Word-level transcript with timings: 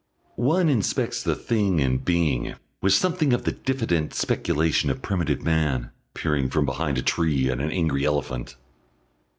One 0.41 0.67
inspects 0.67 1.21
the 1.21 1.35
Thing 1.35 1.79
in 1.79 1.99
Being 1.99 2.55
with 2.81 2.91
something 2.93 3.33
of 3.33 3.43
the 3.43 3.51
diffident 3.51 4.15
speculation 4.15 4.89
of 4.89 5.03
primitive 5.03 5.43
man, 5.43 5.91
peering 6.15 6.49
from 6.49 6.65
behind 6.65 6.97
a 6.97 7.03
tree 7.03 7.51
at 7.51 7.59
an 7.59 7.69
angry 7.69 8.03
elephant. 8.03 8.55